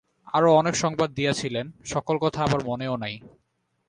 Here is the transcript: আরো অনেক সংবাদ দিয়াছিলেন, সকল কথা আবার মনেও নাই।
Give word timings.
আরো 0.33 0.49
অনেক 0.55 0.75
সংবাদ 0.75 1.09
দিয়াছিলেন, 1.11 1.65
সকল 1.85 2.15
কথা 2.17 2.39
আবার 2.43 2.61
মনেও 2.63 2.95
নাই। 2.97 3.15